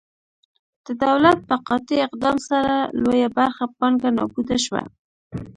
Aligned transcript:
د 0.85 0.87
دولت 1.05 1.37
په 1.49 1.55
قاطع 1.67 1.97
اقدام 2.07 2.37
سره 2.49 2.75
لویه 3.03 3.29
برخه 3.37 3.63
پانګه 3.77 4.09
نابوده 4.17 4.57
شوه. 4.65 4.81